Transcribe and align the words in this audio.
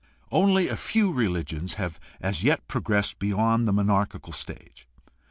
3. 0.31 0.39
Only 0.39 0.67
a 0.67 0.75
few 0.75 1.11
religions 1.13 1.75
have 1.75 1.99
as 2.19 2.43
yet 2.43 2.67
progressed 2.67 3.19
beyond 3.19 3.67
the 3.67 3.71
monarchical 3.73 4.33
stage. 4.33 4.87